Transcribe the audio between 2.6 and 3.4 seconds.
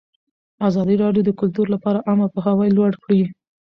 لوړ کړی.